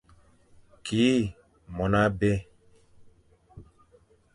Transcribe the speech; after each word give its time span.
Ki 0.85 1.05
mon 1.75 1.93
abé. 2.03 2.31